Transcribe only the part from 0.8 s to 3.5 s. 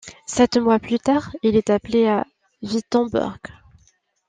tard il est appelé à Wittemberg.